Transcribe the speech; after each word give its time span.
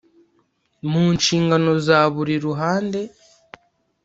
Munshingano 0.91 1.71
za 1.85 1.99
buri 2.15 2.35
ruhande 2.45 2.99